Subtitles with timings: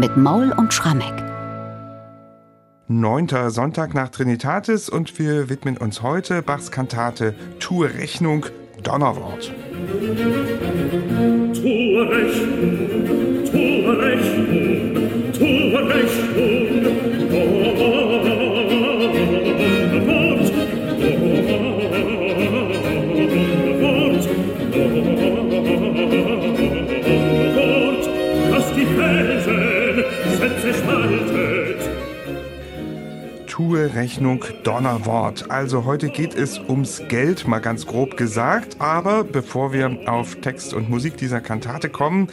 [0.00, 1.12] mit Maul und Schrammeck.
[2.88, 8.46] Neunter Sonntag nach Trinitatis und wir widmen uns heute Bachs Kantate Tue Rechnung,
[8.82, 9.52] Donnerwort.
[11.52, 16.79] Tue Rechnung, tue Rechnung, tue Rechnung,
[34.00, 35.50] Rechnung Donnerwort.
[35.50, 38.80] Also heute geht es ums Geld, mal ganz grob gesagt.
[38.80, 42.28] Aber bevor wir auf Text und Musik dieser Kantate kommen,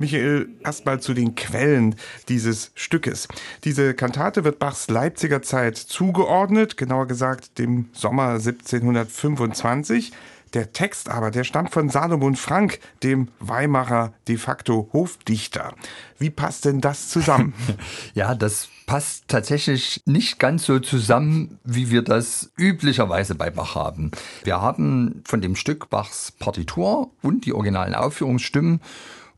[0.00, 1.94] Michael, erstmal zu den Quellen
[2.28, 3.28] dieses Stückes.
[3.62, 10.10] Diese Kantate wird Bachs Leipziger Zeit zugeordnet, genauer gesagt dem Sommer 1725.
[10.54, 15.74] Der Text aber, der stammt von Salomon Frank, dem Weimarer de facto Hofdichter.
[16.18, 17.54] Wie passt denn das zusammen?
[18.14, 24.10] Ja, das passt tatsächlich nicht ganz so zusammen, wie wir das üblicherweise bei Bach haben.
[24.44, 28.80] Wir haben von dem Stück Bachs Partitur und die originalen Aufführungsstimmen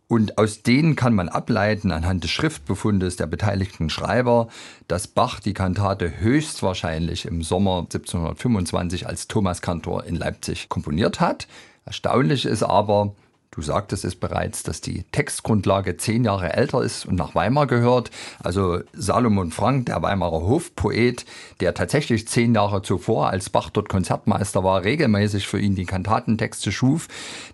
[0.06, 4.48] und aus denen kann man ableiten, anhand des Schriftbefundes der beteiligten Schreiber,
[4.86, 11.48] dass Bach die Kantate höchstwahrscheinlich im Sommer 1725 als Thomaskantor in Leipzig komponiert hat.
[11.86, 13.14] Erstaunlich ist aber,
[13.50, 18.10] du sagtest es bereits, dass die Textgrundlage zehn Jahre älter ist und nach Weimar gehört.
[18.42, 21.24] Also Salomon Frank, der Weimarer Hofpoet,
[21.60, 26.72] der tatsächlich zehn Jahre zuvor, als Bach dort Konzertmeister war, regelmäßig für ihn die Kantatentexte
[26.72, 27.08] schuf,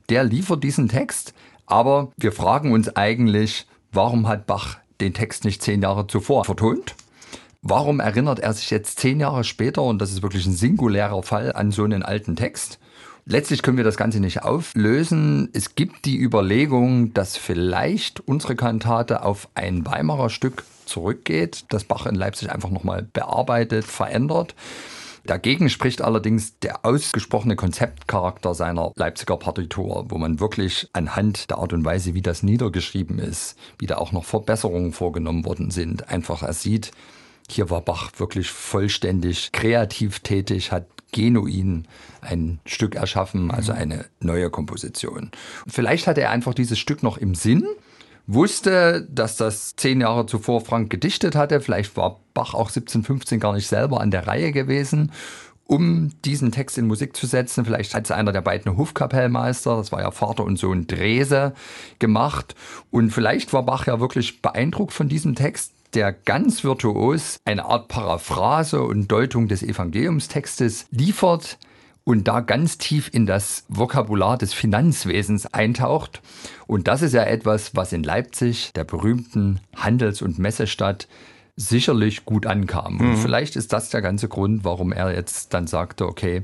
[0.08, 1.32] der liefert diesen Text
[1.70, 6.94] aber wir fragen uns eigentlich, warum hat Bach den Text nicht zehn Jahre zuvor vertont?
[7.62, 11.52] Warum erinnert er sich jetzt zehn Jahre später, und das ist wirklich ein singulärer Fall,
[11.52, 12.78] an so einen alten Text?
[13.26, 15.50] Letztlich können wir das Ganze nicht auflösen.
[15.52, 22.06] Es gibt die Überlegung, dass vielleicht unsere Kantate auf ein Weimarer Stück zurückgeht, das Bach
[22.06, 24.54] in Leipzig einfach nochmal bearbeitet, verändert.
[25.24, 31.72] Dagegen spricht allerdings der ausgesprochene Konzeptcharakter seiner Leipziger Partitur, wo man wirklich anhand der Art
[31.72, 36.42] und Weise, wie das niedergeschrieben ist, wie da auch noch Verbesserungen vorgenommen worden sind, einfach
[36.42, 36.92] er sieht,
[37.48, 41.86] hier war Bach wirklich vollständig kreativ tätig, hat genuin
[42.20, 45.30] ein Stück erschaffen, also eine neue Komposition.
[45.66, 47.66] Vielleicht hatte er einfach dieses Stück noch im Sinn,
[48.32, 51.60] wusste, dass das zehn Jahre zuvor Frank gedichtet hatte.
[51.60, 55.12] Vielleicht war Bach auch 1715 gar nicht selber an der Reihe gewesen
[55.70, 57.64] um diesen Text in Musik zu setzen.
[57.64, 61.54] Vielleicht hat es einer der beiden Hofkapellmeister, das war ja Vater und Sohn Drese,
[62.00, 62.56] gemacht.
[62.90, 67.86] Und vielleicht war Bach ja wirklich beeindruckt von diesem Text, der ganz virtuos eine Art
[67.86, 71.56] Paraphrase und Deutung des Evangeliumstextes liefert
[72.10, 76.20] und da ganz tief in das Vokabular des Finanzwesens eintaucht.
[76.66, 81.06] Und das ist ja etwas, was in Leipzig, der berühmten Handels- und Messestadt,
[81.54, 82.98] sicherlich gut ankam.
[82.98, 83.16] Und mhm.
[83.18, 86.42] vielleicht ist das der ganze Grund, warum er jetzt dann sagte, okay,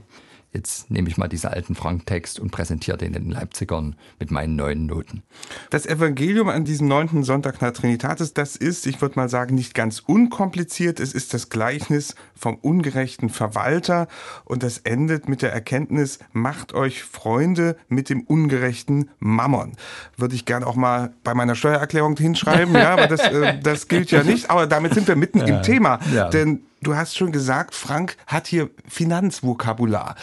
[0.57, 4.87] jetzt nehme ich mal diesen alten Frank-Text und präsentiere den den Leipzigern mit meinen neuen
[4.87, 5.23] Noten.
[5.71, 9.75] Das Evangelium an diesem neunten Sonntag nach Trinitatis, das ist, ich würde mal sagen, nicht
[9.75, 10.99] ganz unkompliziert.
[10.99, 14.09] Es ist das Gleichnis vom ungerechten Verwalter
[14.45, 19.73] und das endet mit der Erkenntnis, macht euch Freunde mit dem ungerechten Mammon.
[20.17, 24.11] Würde ich gerne auch mal bei meiner Steuererklärung hinschreiben, ja, aber das, äh, das gilt
[24.11, 24.51] ja nicht.
[24.51, 25.47] Aber damit sind wir mitten ja.
[25.47, 25.99] im Thema.
[26.13, 26.29] Ja.
[26.29, 30.17] Denn Du hast schon gesagt, Frank hat hier Finanzvokabular.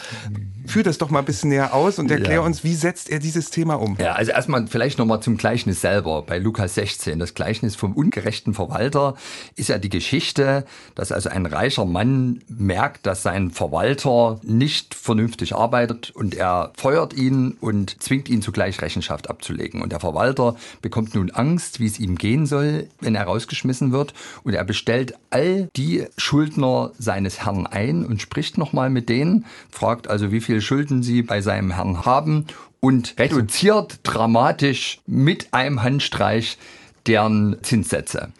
[0.66, 2.40] Führ das doch mal ein bisschen näher aus und erklär ja.
[2.40, 3.96] uns, wie setzt er dieses Thema um?
[3.98, 7.18] Ja, also erstmal vielleicht nochmal zum Gleichnis selber bei Lukas 16.
[7.18, 9.14] Das Gleichnis vom ungerechten Verwalter
[9.56, 10.64] ist ja die Geschichte,
[10.94, 17.12] dass also ein reicher Mann merkt, dass sein Verwalter nicht vernünftig arbeitet und er feuert
[17.14, 19.82] ihn und zwingt ihn zugleich Rechenschaft abzulegen.
[19.82, 24.14] Und der Verwalter bekommt nun Angst, wie es ihm gehen soll, wenn er rausgeschmissen wird
[24.44, 30.08] und er bestellt all die Schuldner seines Herrn ein und spricht nochmal mit denen, fragt
[30.08, 32.46] also, wie viel Schulden sie bei seinem Herrn haben
[32.80, 36.58] und reduziert dramatisch mit einem Handstreich
[37.06, 38.32] deren Zinssätze.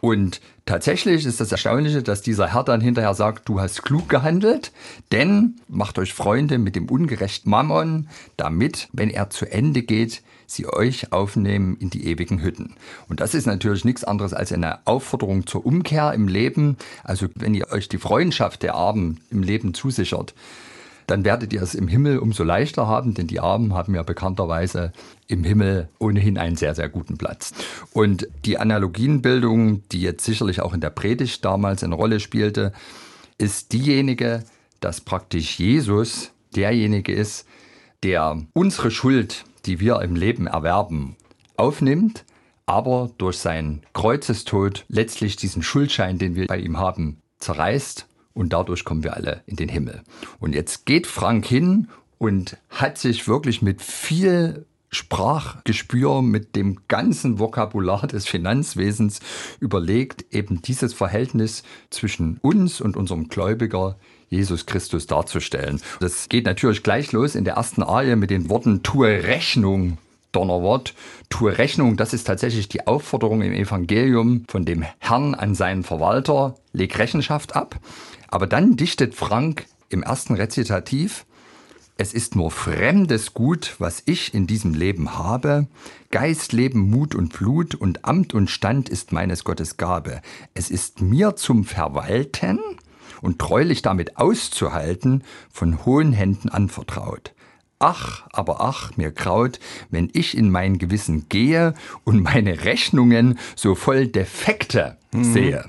[0.00, 4.72] Und tatsächlich ist das Erstaunliche, dass dieser Herr dann hinterher sagt, du hast klug gehandelt,
[5.12, 10.66] denn macht euch Freunde mit dem ungerechten Mammon, damit, wenn er zu Ende geht, sie
[10.66, 12.74] euch aufnehmen in die ewigen Hütten.
[13.08, 16.76] Und das ist natürlich nichts anderes als eine Aufforderung zur Umkehr im Leben.
[17.04, 20.34] Also wenn ihr euch die Freundschaft der Armen im Leben zusichert,
[21.06, 24.92] dann werdet ihr es im Himmel umso leichter haben, denn die Armen haben ja bekannterweise
[25.26, 27.52] im Himmel ohnehin einen sehr, sehr guten Platz.
[27.92, 32.72] Und die Analogienbildung, die jetzt sicherlich auch in der Predigt damals eine Rolle spielte,
[33.38, 34.44] ist diejenige,
[34.80, 37.46] dass praktisch Jesus derjenige ist,
[38.02, 41.16] der unsere Schuld die wir im Leben erwerben,
[41.56, 42.24] aufnimmt,
[42.66, 48.84] aber durch seinen Kreuzestod letztlich diesen Schuldschein, den wir bei ihm haben, zerreißt und dadurch
[48.84, 50.02] kommen wir alle in den Himmel.
[50.40, 51.88] Und jetzt geht Frank hin
[52.18, 59.20] und hat sich wirklich mit viel Sprachgespür, mit dem ganzen Vokabular des Finanzwesens
[59.58, 63.96] überlegt, eben dieses Verhältnis zwischen uns und unserem Gläubiger
[64.28, 65.80] Jesus Christus darzustellen.
[66.00, 69.98] Das geht natürlich gleich los in der ersten Arie mit den Worten Tue Rechnung
[70.32, 70.94] Donnerwort,
[71.28, 76.56] tue Rechnung, das ist tatsächlich die Aufforderung im Evangelium von dem Herrn an seinen Verwalter,
[76.72, 77.78] leg Rechenschaft ab.
[78.28, 81.26] Aber dann dichtet Frank im ersten Rezitativ,
[81.98, 85.68] es ist nur fremdes Gut, was ich in diesem Leben habe.
[86.10, 90.22] Geist, Leben, Mut und Blut und Amt und Stand ist meines Gottes Gabe.
[90.54, 92.58] Es ist mir zum Verwalten
[93.20, 97.34] und treulich damit auszuhalten, von hohen Händen anvertraut.
[97.82, 99.58] Ach, aber ach, mir graut,
[99.90, 101.74] wenn ich in mein Gewissen gehe
[102.04, 105.24] und meine Rechnungen so voll Defekte mhm.
[105.24, 105.64] sehe.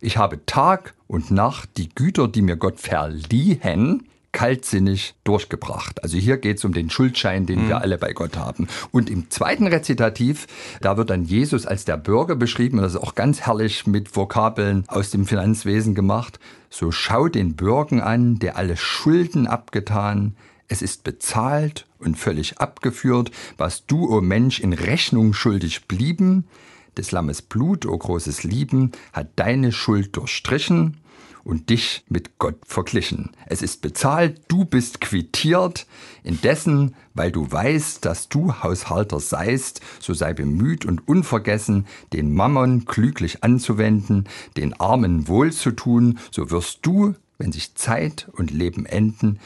[0.00, 6.04] Ich habe Tag und Nacht die Güter, die mir Gott verliehen, kaltsinnig durchgebracht.
[6.04, 7.68] Also hier geht es um den Schuldschein, den mhm.
[7.68, 8.68] wir alle bei Gott haben.
[8.92, 10.46] Und im zweiten Rezitativ,
[10.80, 14.14] da wird dann Jesus als der Bürger beschrieben, und das ist auch ganz herrlich mit
[14.14, 16.38] Vokabeln aus dem Finanzwesen gemacht.
[16.70, 20.36] So schau den Bürgen an, der alle Schulden abgetan,
[20.70, 26.44] es ist bezahlt und völlig abgeführt, was du, o oh Mensch, in Rechnung schuldig blieben.
[26.96, 30.98] Des Lammes Blut, o oh großes Lieben, hat deine Schuld durchstrichen
[31.42, 33.30] und dich mit Gott verglichen.
[33.46, 35.86] Es ist bezahlt, du bist quittiert,
[36.22, 42.84] indessen, weil du weißt, dass du Haushalter seist, so sei bemüht und unvergessen, den Mammon
[42.84, 48.86] klüglich anzuwenden, den Armen wohl zu tun, so wirst du, wenn sich Zeit und Leben
[48.86, 49.40] enden,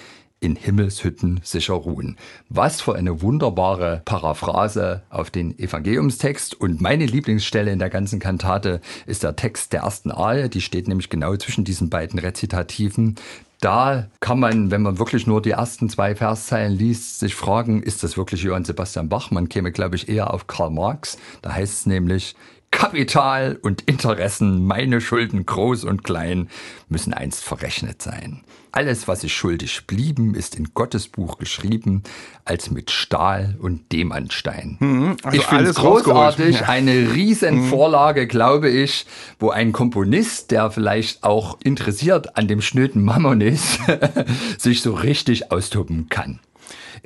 [0.44, 2.17] in Himmelshütten sicher ruhen.
[2.50, 6.61] Was für eine wunderbare Paraphrase auf den Evangeliumstext.
[6.61, 10.50] Und meine Lieblingsstelle in der ganzen Kantate ist der Text der ersten Arie.
[10.50, 13.14] Die steht nämlich genau zwischen diesen beiden Rezitativen.
[13.61, 18.02] Da kann man, wenn man wirklich nur die ersten zwei Verszeilen liest, sich fragen, ist
[18.02, 19.31] das wirklich Johann Sebastian Bach?
[19.31, 21.17] Man käme, glaube ich, eher auf Karl Marx.
[21.41, 22.37] Da heißt es nämlich,
[22.74, 26.48] Kapital und Interessen, meine Schulden groß und klein,
[26.88, 28.42] müssen einst verrechnet sein.
[28.72, 32.02] Alles, was ich schuldig blieben, ist in Gottes Buch geschrieben,
[32.44, 34.76] als mit Stahl und Demantstein.
[34.80, 36.68] Mhm, also ich finde es großartig, ja.
[36.68, 38.28] eine Riesenvorlage, mhm.
[38.28, 39.06] glaube ich,
[39.38, 43.78] wo ein Komponist, der vielleicht auch interessiert an dem schnöden Mammon ist,
[44.58, 46.40] sich so richtig austoben kann.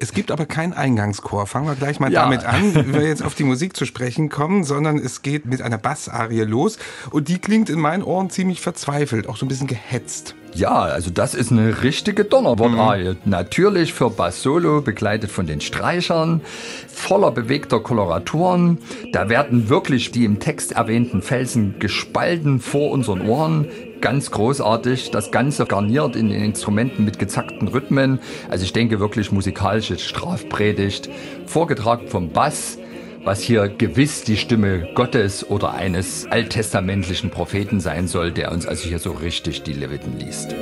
[0.00, 1.48] Es gibt aber keinen Eingangschor.
[1.48, 2.22] Fangen wir gleich mal ja.
[2.22, 5.60] damit an, wenn wir jetzt auf die Musik zu sprechen kommen, sondern es geht mit
[5.60, 6.78] einer Bassarie los
[7.10, 10.36] und die klingt in meinen Ohren ziemlich verzweifelt, auch so ein bisschen gehetzt.
[10.54, 13.10] Ja, also das ist eine richtige Donnerwortarie.
[13.10, 13.16] Mhm.
[13.24, 16.42] Natürlich für Bass Solo, begleitet von den Streichern,
[16.88, 18.78] voller bewegter Koloraturen.
[19.12, 23.66] Da werden wirklich die im Text erwähnten Felsen gespalten vor unseren Ohren.
[24.00, 28.20] Ganz großartig, das Ganze garniert in den Instrumenten mit gezackten Rhythmen.
[28.48, 31.08] Also ich denke wirklich musikalische Strafpredigt,
[31.46, 32.78] vorgetragen vom Bass
[33.24, 38.88] was hier gewiss die Stimme Gottes oder eines alttestamentlichen Propheten sein soll, der uns also
[38.88, 40.54] hier so richtig die Leviten liest.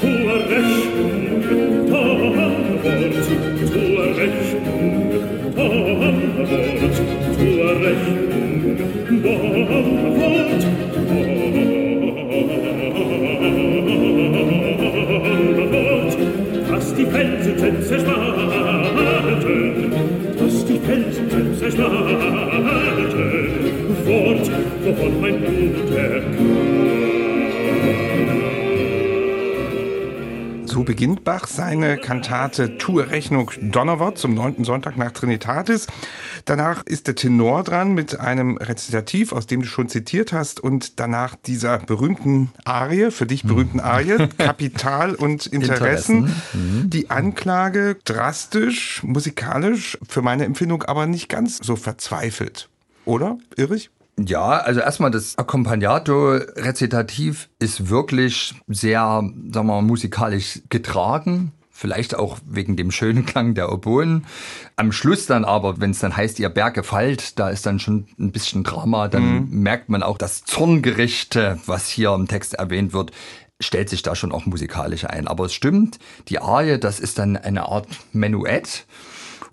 [0.00, 0.38] Tue
[16.98, 18.50] die Felsen zerspalten,
[20.36, 22.18] dass die Felsen zerschlagen,
[24.04, 24.50] fort,
[24.82, 25.76] wovon mein Blut
[30.66, 35.86] So beginnt Bach seine Kantate Tue Rechnung Donnerwort zum neunten Sonntag nach Trinitatis.
[36.48, 40.98] Danach ist der Tenor dran mit einem Rezitativ, aus dem du schon zitiert hast, und
[40.98, 46.24] danach dieser berühmten Arie, für dich berühmten Arie, Kapital und Interessen.
[46.24, 46.42] Interessen.
[46.54, 46.88] Mhm.
[46.88, 52.70] Die Anklage drastisch, musikalisch, für meine Empfindung aber nicht ganz so verzweifelt.
[53.04, 53.36] Oder?
[53.56, 53.90] Irrig?
[54.18, 61.52] Ja, also erstmal das Accompagnato-Rezitativ ist wirklich sehr, sagen wir mal, musikalisch getragen.
[61.80, 64.26] Vielleicht auch wegen dem schönen Klang der Oboen.
[64.74, 68.08] Am Schluss dann aber, wenn es dann heißt, ihr Berge fallt, da ist dann schon
[68.18, 69.60] ein bisschen Drama, dann mhm.
[69.62, 73.12] merkt man auch das Zorngericht, was hier im Text erwähnt wird,
[73.60, 75.28] stellt sich da schon auch musikalisch ein.
[75.28, 78.84] Aber es stimmt, die Arie, das ist dann eine Art Menuett.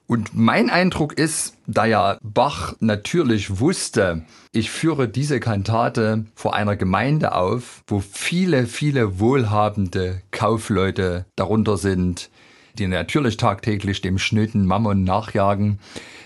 [0.08, 6.76] Und mein Eindruck ist, da ja Bach natürlich wusste, ich führe diese Kantate vor einer
[6.76, 12.30] Gemeinde auf, wo viele, viele wohlhabende Kaufleute darunter sind,
[12.78, 15.80] die natürlich tagtäglich dem schnöden Mammon nachjagen.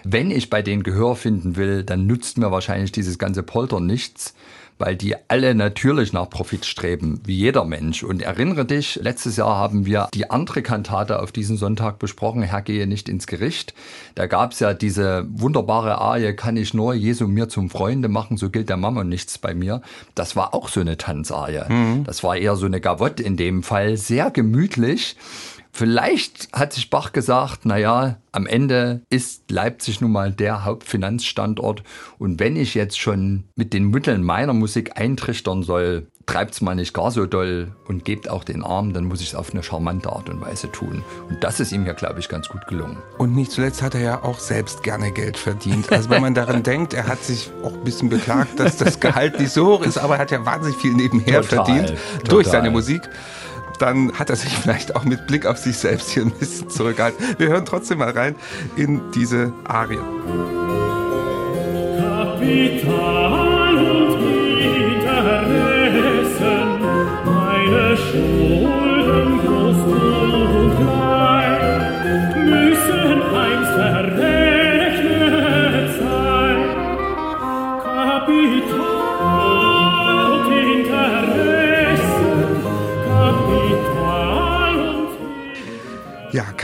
[0.04, 4.34] Wenn ich bei denen Gehör finden will, dann nutzt mir wahrscheinlich dieses ganze Polter nichts
[4.80, 8.02] weil die alle natürlich nach Profit streben, wie jeder Mensch.
[8.02, 12.62] Und erinnere dich, letztes Jahr haben wir die andere Kantate auf diesen Sonntag besprochen, Herr
[12.62, 13.74] gehe nicht ins Gericht.
[14.16, 18.38] Da gab es ja diese wunderbare Arie, kann ich nur Jesu mir zum Freunde machen,
[18.38, 19.82] so gilt der Mama nichts bei mir.
[20.16, 21.68] Das war auch so eine Tanzarie.
[21.68, 22.06] Mhm.
[22.06, 25.18] Das war eher so eine Gavotte in dem Fall, sehr gemütlich.
[25.72, 31.84] Vielleicht hat sich Bach gesagt, naja, am Ende ist Leipzig nun mal der Hauptfinanzstandort
[32.18, 36.76] und wenn ich jetzt schon mit den Mitteln meiner Musik eintrichtern soll, treibt es mal
[36.76, 39.64] nicht gar so doll und gebt auch den Arm, dann muss ich es auf eine
[39.64, 41.04] charmante Art und Weise tun.
[41.28, 42.98] Und das ist ihm ja, glaube ich, ganz gut gelungen.
[43.18, 45.92] Und nicht zuletzt hat er ja auch selbst gerne Geld verdient.
[45.92, 49.40] Also wenn man daran denkt, er hat sich auch ein bisschen beklagt, dass das Gehalt
[49.40, 52.30] nicht so hoch ist, aber er hat ja wahnsinnig viel nebenher total, verdient total.
[52.30, 53.02] durch seine Musik
[53.80, 57.36] dann hat er sich vielleicht auch mit Blick auf sich selbst hier ein bisschen zurückgehalten.
[57.38, 58.36] Wir hören trotzdem mal rein
[58.76, 59.98] in diese Arie.
[61.98, 64.20] Kapital und
[64.60, 66.40] Interessen,
[67.26, 69.82] meine Schulden groß
[70.56, 71.60] und klein,
[72.46, 73.76] müssen einst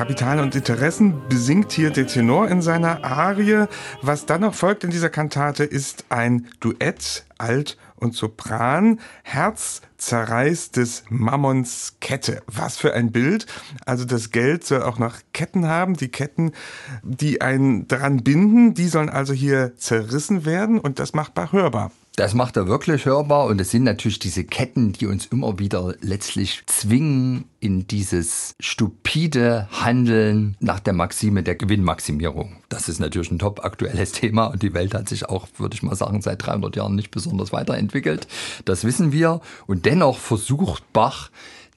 [0.05, 3.65] Kapital und Interessen besingt hier der Tenor in seiner Arie.
[4.03, 10.77] Was dann noch folgt in dieser Kantate ist ein Duett, Alt und Sopran, Herz zerreißt
[10.77, 12.43] des Mammons Kette.
[12.45, 13.47] Was für ein Bild.
[13.87, 15.95] Also das Geld soll auch noch Ketten haben.
[15.95, 16.51] Die Ketten,
[17.01, 21.89] die einen dran binden, die sollen also hier zerrissen werden und das macht Bach hörbar.
[22.15, 25.95] Das macht er wirklich hörbar und es sind natürlich diese Ketten, die uns immer wieder
[25.99, 32.55] letztlich zwingen in dieses stupide Handeln nach der Maxime der Gewinnmaximierung.
[32.69, 35.83] Das ist natürlich ein top aktuelles Thema und die Welt hat sich auch, würde ich
[35.83, 38.27] mal sagen, seit 300 Jahren nicht besonders weiterentwickelt.
[38.63, 41.31] Das wissen wir und dennoch versucht Bach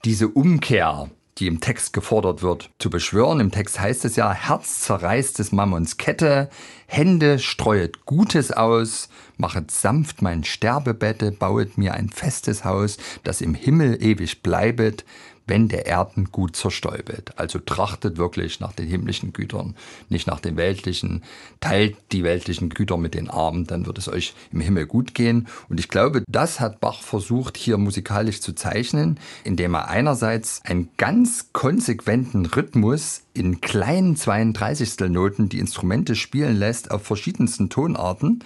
[0.04, 3.40] diese Umkehr die im Text gefordert wird, zu beschwören.
[3.40, 6.50] Im Text heißt es ja, Herz zerreißt des Mammons Kette,
[6.86, 13.54] Hände streuet Gutes aus, machet sanft mein Sterbebette, bauet mir ein festes Haus, das im
[13.54, 15.04] Himmel ewig bleibet,
[15.48, 17.32] wenn der Erden gut zerstäubet.
[17.36, 19.74] Also trachtet wirklich nach den himmlischen Gütern,
[20.08, 21.22] nicht nach den weltlichen.
[21.60, 25.48] Teilt die weltlichen Güter mit den Armen, dann wird es euch im Himmel gut gehen.
[25.68, 30.90] Und ich glaube, das hat Bach versucht, hier musikalisch zu zeichnen, indem er einerseits einen
[30.96, 35.08] ganz konsequenten Rhythmus in kleinen 32.
[35.08, 38.44] Noten die Instrumente spielen lässt auf verschiedensten Tonarten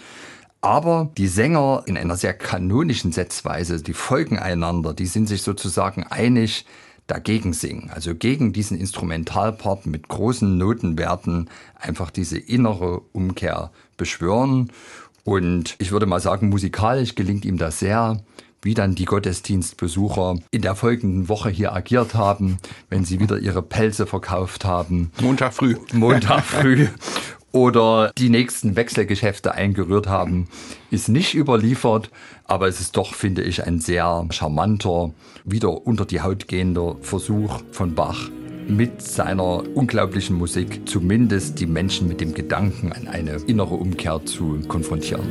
[0.62, 6.04] aber die Sänger in einer sehr kanonischen Setzweise, die folgen einander, die sind sich sozusagen
[6.04, 6.64] einig,
[7.06, 14.70] dagegen singen, also gegen diesen Instrumentalpart mit großen Notenwerten einfach diese innere Umkehr beschwören.
[15.24, 18.22] Und ich würde mal sagen, musikalisch gelingt ihm das sehr
[18.62, 23.60] wie dann die Gottesdienstbesucher in der folgenden Woche hier agiert haben, wenn sie wieder ihre
[23.60, 25.10] Pelze verkauft haben.
[25.20, 25.76] Montag früh.
[25.92, 26.86] Montag früh
[27.52, 30.48] oder die nächsten Wechselgeschäfte eingerührt haben,
[30.90, 32.10] ist nicht überliefert,
[32.44, 35.12] aber es ist doch, finde ich, ein sehr charmanter,
[35.44, 38.30] wieder unter die Haut gehender Versuch von Bach,
[38.66, 44.60] mit seiner unglaublichen Musik zumindest die Menschen mit dem Gedanken an eine innere Umkehr zu
[44.68, 45.26] konfrontieren.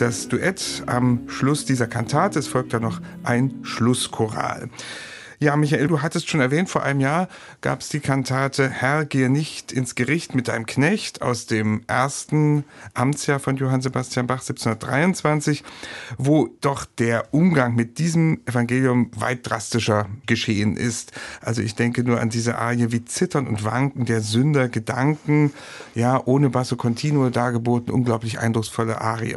[0.00, 2.38] Das Duett am Schluss dieser Kantate.
[2.38, 4.70] Es folgt dann noch ein Schlusschoral.
[5.40, 7.28] Ja, Michael, du hattest schon erwähnt, vor einem Jahr
[7.60, 12.64] gab es die Kantate Herr, gehe nicht ins Gericht mit deinem Knecht aus dem ersten
[12.94, 15.62] Amtsjahr von Johann Sebastian Bach 1723,
[16.16, 21.12] wo doch der Umgang mit diesem Evangelium weit drastischer geschehen ist.
[21.40, 25.52] Also ich denke nur an diese Arie wie Zittern und Wanken der Sünder, Gedanken,
[25.94, 29.36] ja, ohne Basso Continuo dargeboten, unglaublich eindrucksvolle Arie.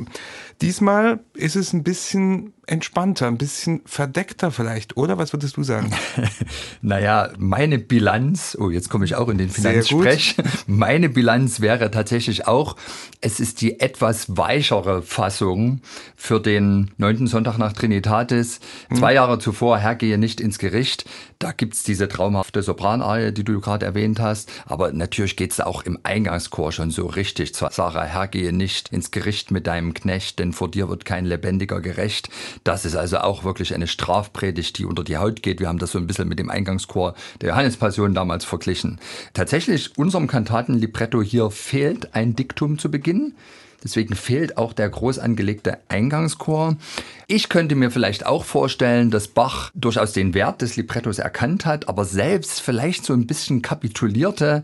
[0.61, 5.17] Diesmal ist es ein bisschen entspannter, ein bisschen verdeckter vielleicht, oder?
[5.17, 5.91] Was würdest du sagen?
[6.81, 10.37] naja, meine Bilanz, oh, jetzt komme ich auch in den Finanzsprech.
[10.67, 12.77] Meine Bilanz wäre tatsächlich auch,
[13.19, 15.81] es ist die etwas weichere Fassung
[16.15, 18.61] für den neunten Sonntag nach Trinitatis.
[18.87, 18.97] Hm.
[18.97, 21.05] Zwei Jahre zuvor, Herr, gehe nicht ins Gericht.
[21.39, 24.49] Da gibt's diese traumhafte Sopranarie, die du gerade erwähnt hast.
[24.65, 28.03] Aber natürlich geht's auch im Eingangschor schon so richtig zur Sache.
[28.03, 32.29] Herr, gehe nicht ins Gericht mit deinem Knecht, denn vor dir wird kein Lebendiger gerecht.
[32.63, 35.59] Das ist also auch wirklich eine Strafpredigt, die unter die Haut geht.
[35.59, 38.99] Wir haben das so ein bisschen mit dem Eingangschor der Johannespassion damals verglichen.
[39.33, 43.33] Tatsächlich, unserem Kantatenlibretto hier fehlt ein Diktum zu Beginn.
[43.83, 46.77] Deswegen fehlt auch der groß angelegte Eingangschor.
[47.27, 51.89] Ich könnte mir vielleicht auch vorstellen, dass Bach durchaus den Wert des Librettos erkannt hat,
[51.89, 54.63] aber selbst vielleicht so ein bisschen kapitulierte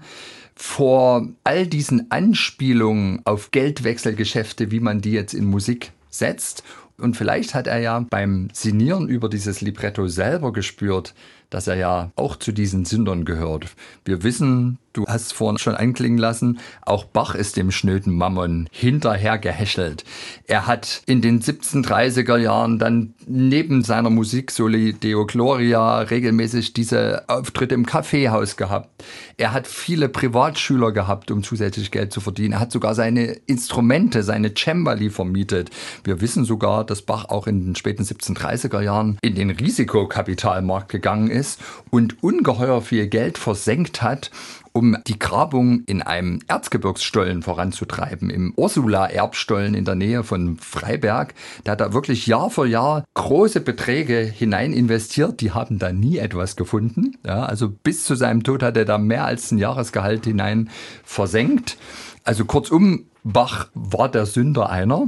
[0.57, 6.63] vor all diesen Anspielungen auf Geldwechselgeschäfte, wie man die jetzt in Musik setzt.
[6.97, 11.13] Und vielleicht hat er ja beim Sinieren über dieses Libretto selber gespürt,
[11.49, 13.67] dass er ja auch zu diesen Sündern gehört.
[14.05, 19.37] Wir wissen, du hast vorhin schon anklingen lassen, auch Bach ist dem schnöden Mammon hinterher
[19.37, 20.03] gehäschelt.
[20.45, 27.23] Er hat in den 1730er Jahren dann neben seiner Musik Soli Deo Gloria regelmäßig diese
[27.27, 29.03] Auftritte im Kaffeehaus gehabt.
[29.37, 32.53] Er hat viele Privatschüler gehabt, um zusätzlich Geld zu verdienen.
[32.53, 35.69] Er hat sogar seine Instrumente, seine Cembali vermietet.
[36.03, 41.29] Wir wissen sogar, dass Bach auch in den späten 1730er Jahren in den Risikokapitalmarkt gegangen
[41.37, 44.31] ist und ungeheuer viel Geld versenkt hat,
[44.73, 51.33] um die Grabung in einem Erzgebirgsstollen voranzutreiben, im Ursula-Erbstollen in der Nähe von Freiberg.
[51.63, 55.41] Da hat er wirklich Jahr für Jahr große Beträge hinein investiert.
[55.41, 57.17] Die haben da nie etwas gefunden.
[57.25, 60.69] Ja, also bis zu seinem Tod hat er da mehr als ein Jahresgehalt hinein
[61.03, 61.77] versenkt.
[62.23, 65.07] Also kurzum, Bach war der Sünder einer.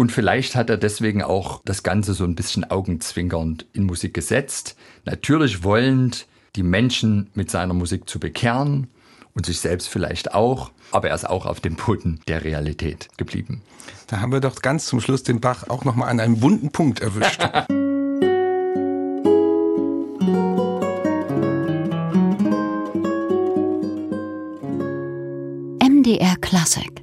[0.00, 4.74] Und vielleicht hat er deswegen auch das Ganze so ein bisschen augenzwinkernd in Musik gesetzt.
[5.04, 6.26] Natürlich wollend
[6.56, 8.86] die Menschen mit seiner Musik zu bekehren
[9.34, 13.60] und sich selbst vielleicht auch, aber er ist auch auf dem Boden der Realität geblieben.
[14.06, 16.70] Da haben wir doch ganz zum Schluss den Bach auch noch mal an einem wunden
[16.70, 17.42] Punkt erwischt.
[25.82, 26.99] MDR Classic